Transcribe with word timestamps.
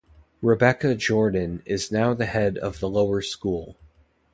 Rebekah 0.41 0.95
Jordan 0.95 1.61
is 1.63 1.91
now 1.91 2.15
the 2.15 2.25
Head 2.25 2.57
of 2.57 2.79
the 2.79 2.89
Lower 2.89 3.21
School. 3.21 3.75